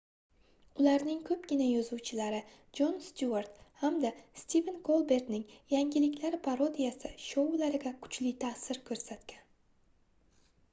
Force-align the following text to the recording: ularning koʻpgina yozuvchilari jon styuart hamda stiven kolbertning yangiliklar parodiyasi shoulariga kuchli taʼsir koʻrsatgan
ularning 0.83 1.19
koʻpgina 1.25 1.67
yozuvchilari 1.71 2.39
jon 2.79 2.95
styuart 3.09 3.59
hamda 3.83 4.13
stiven 4.45 4.81
kolbertning 4.89 5.45
yangiliklar 5.75 6.41
parodiyasi 6.49 7.15
shoulariga 7.29 7.95
kuchli 8.07 8.35
taʼsir 8.47 8.83
koʻrsatgan 8.91 9.47